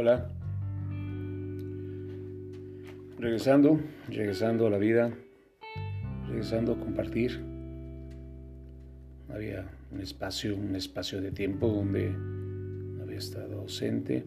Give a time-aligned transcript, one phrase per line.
[0.00, 0.30] Hola.
[3.18, 5.12] Regresando, regresando a la vida,
[6.28, 7.40] regresando a compartir.
[9.28, 12.14] Había un espacio, un espacio de tiempo donde
[13.02, 14.24] había estado ausente,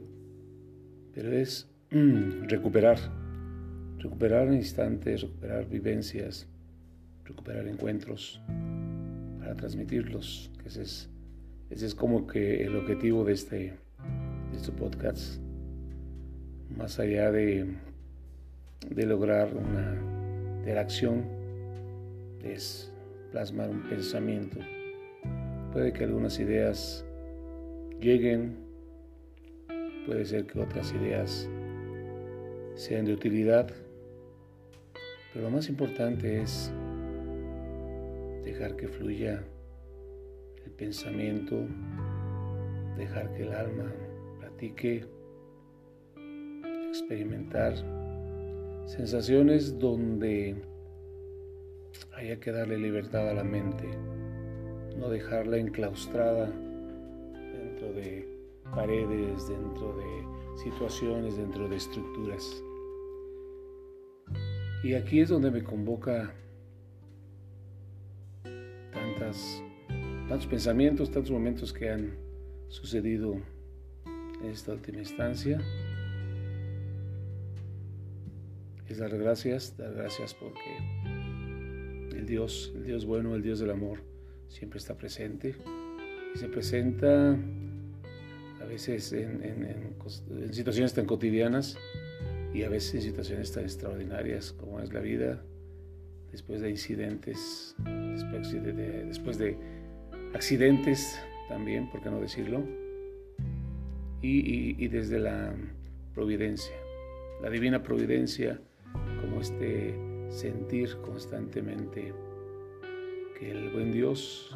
[1.14, 2.98] pero es mm, recuperar,
[3.98, 6.50] recuperar instantes, recuperar vivencias,
[7.24, 8.42] recuperar encuentros
[9.40, 11.10] para transmitirlos, ese es,
[11.70, 15.42] ese es como que el objetivo de este, de este podcast
[16.78, 17.66] más allá de,
[18.90, 19.96] de lograr una
[20.60, 21.24] interacción,
[22.44, 22.92] es
[23.32, 24.60] plasmar un pensamiento.
[25.74, 27.06] Puede que algunas ideas
[28.00, 28.58] lleguen,
[30.06, 31.48] puede ser que otras ideas
[32.76, 33.70] sean de utilidad,
[35.34, 36.72] pero lo más importante es
[38.44, 39.44] dejar que fluya
[40.66, 41.66] el pensamiento,
[42.98, 43.92] dejar que el alma
[44.40, 45.06] platique
[46.92, 47.74] experimentar
[48.86, 50.56] sensaciones donde
[52.18, 53.88] haya que darle libertad a la mente,
[54.98, 56.52] no dejarla enclaustrada
[57.54, 58.28] dentro de
[58.76, 62.62] paredes, dentro de situaciones, dentro de estructuras.
[64.84, 66.34] Y aquí es donde me convoca
[68.92, 69.64] tantas,
[70.28, 72.18] tantos pensamientos, tantos momentos que han
[72.68, 73.38] sucedido
[74.42, 75.62] en esta última instancia
[78.98, 80.78] dar gracias, dar gracias porque
[82.18, 84.00] el Dios, el Dios bueno, el Dios del amor,
[84.48, 85.56] siempre está presente.
[86.34, 87.32] Y se presenta
[88.62, 89.96] a veces en,
[90.52, 91.78] situaciones tan cotidianas
[92.54, 95.44] y a veces en situaciones tan extraordinarias como es la vida,
[96.32, 99.58] después de incidentes, después de,
[100.34, 101.20] accidentes
[101.50, 102.64] también, por qué no decirlo,
[104.22, 105.54] y desde la
[106.14, 106.76] providencia,
[107.42, 108.62] la divina providencia
[109.22, 109.98] como este
[110.30, 112.14] sentir constantemente
[113.38, 114.56] que el buen Dios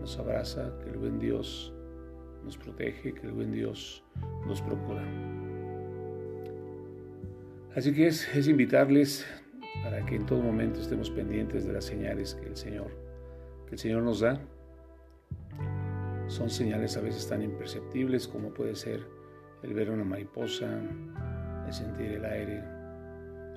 [0.00, 1.72] nos abraza, que el buen Dios
[2.44, 4.04] nos protege, que el buen Dios
[4.46, 5.02] nos procura.
[7.74, 9.26] Así que es, es invitarles
[9.82, 12.90] para que en todo momento estemos pendientes de las señales que el Señor,
[13.66, 14.40] que el Señor nos da.
[16.28, 19.06] Son señales a veces tan imperceptibles como puede ser
[19.62, 20.68] el ver una mariposa,
[21.66, 22.62] el sentir el aire,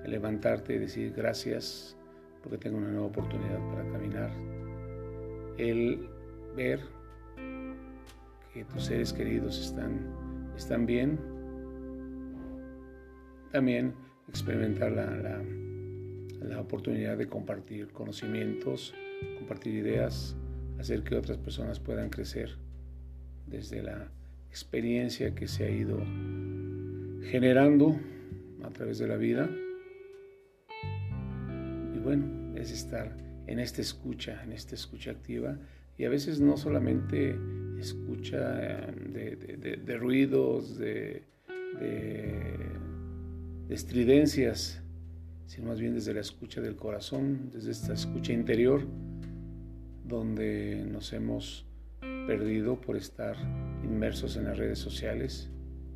[0.08, 1.96] levantarte y decir gracias
[2.46, 4.32] porque tengo una nueva oportunidad para caminar.
[5.58, 6.08] El
[6.56, 6.80] ver
[8.54, 11.20] que tus seres queridos están, están bien.
[13.52, 13.94] También
[14.30, 15.42] experimentar la,
[16.42, 18.94] la oportunidad de compartir conocimientos,
[19.40, 20.36] compartir ideas,
[20.80, 22.58] hacer que otras personas puedan crecer
[23.48, 24.12] desde la
[24.50, 25.98] experiencia que se ha ido
[27.24, 27.98] generando
[28.64, 29.50] a través de la vida
[32.06, 33.18] bueno, es estar
[33.48, 35.58] en esta escucha, en esta escucha activa
[35.98, 37.36] y a veces no solamente
[37.80, 41.24] escucha em, de, ruidos, de,
[43.70, 44.82] estridencias,
[45.48, 48.86] sino más bien desde la escucha del corazón, desde esta escucha interior,
[50.08, 51.66] donde nos hemos
[52.28, 53.36] perdido por estar
[53.84, 55.50] inmersos en las redes sociales.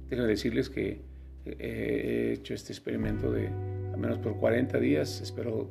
[0.09, 1.01] Déjenme decirles que
[1.45, 5.69] he hecho este experimento de al menos por 40 días, espero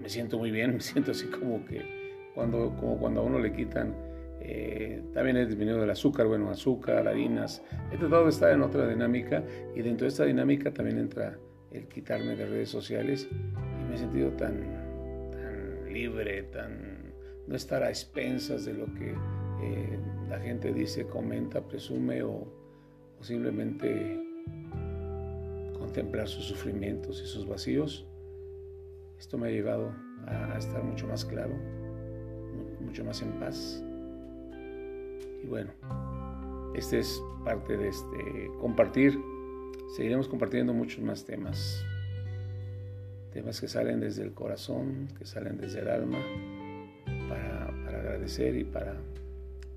[0.00, 3.52] me siento muy bien, me siento así como que cuando, como cuando a uno le
[3.52, 3.94] quitan,
[4.40, 8.88] eh, también he disminuido el azúcar, bueno, azúcar, harinas, he tratado de estar en otra
[8.88, 9.42] dinámica
[9.74, 11.38] y dentro de esta dinámica también entra
[11.72, 14.62] el quitarme de redes sociales y me he sentido tan,
[15.32, 17.12] tan libre, tan
[17.46, 19.14] no estar a expensas de lo que
[19.62, 19.98] eh,
[20.28, 22.46] la gente dice, comenta, presume o,
[23.18, 24.20] o simplemente
[25.78, 28.06] contemplar sus sufrimientos y sus vacíos
[29.18, 29.92] esto me ha llevado
[30.26, 31.54] a estar mucho más claro,
[32.80, 33.82] mucho más en paz.
[35.42, 35.70] Y bueno,
[36.74, 39.18] este es parte de este compartir.
[39.96, 41.84] Seguiremos compartiendo muchos más temas.
[43.32, 46.18] Temas que salen desde el corazón, que salen desde el alma,
[47.28, 48.96] para, agradecer y para,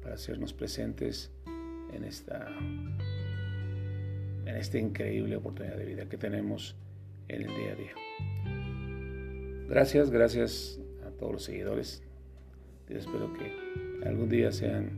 [0.01, 1.31] para hacernos presentes
[1.93, 2.47] en esta,
[4.45, 6.75] en esta increíble oportunidad de vida que tenemos
[7.27, 8.60] en el día a día.
[9.71, 12.03] Gracias, gracias a todos los seguidores.
[12.89, 14.91] espero que algún día sean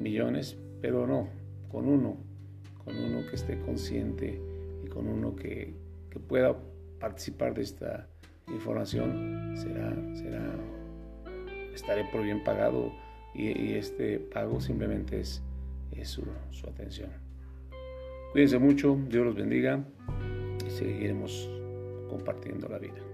[0.00, 1.28] millones, pero no,
[1.70, 2.16] con uno,
[2.82, 4.40] con uno que esté consciente
[4.82, 5.74] y con uno que,
[6.26, 6.56] pueda
[6.98, 8.08] participar de esta
[8.48, 10.54] información, será, será,
[11.74, 12.94] estaré por bien pagado
[13.34, 15.42] y, este pago simplemente es,
[16.04, 17.10] su, su atención.
[18.32, 19.84] Cuídense mucho, Dios los bendiga
[20.66, 21.50] y seguiremos
[22.08, 23.13] compartiendo la vida.